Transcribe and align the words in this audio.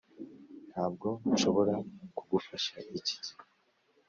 ntabwo 0.69 1.07
nshobora 1.31 1.75
kugufasha 2.17 2.73
iki 2.81 2.99
gihe. 3.23 3.29